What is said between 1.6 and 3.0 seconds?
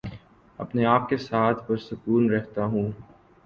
پرسکون رہتا ہوں